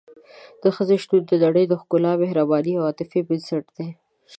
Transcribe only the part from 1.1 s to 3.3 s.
د نړۍ د ښکلا، مهربانۍ او عاطفې